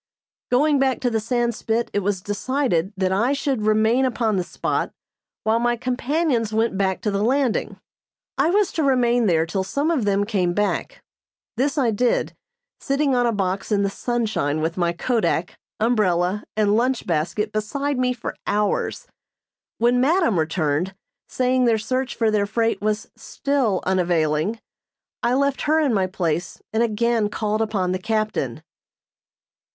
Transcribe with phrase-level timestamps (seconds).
[0.49, 4.91] Going back to the Sandspit, it was decided that I should remain upon the spot,
[5.43, 7.77] while my companions went back to the landing.
[8.35, 11.03] I was to remain there till some of them came back.
[11.55, 12.33] This I did,
[12.79, 17.99] sitting on a box in the sunshine with my kodak, umbrella and lunch basket beside
[17.99, 19.05] me for hours.
[19.77, 20.95] When madam returned,
[21.29, 24.59] saying their search for their freight was still unavailing,
[25.21, 28.63] I left her in my place and again called upon the captain.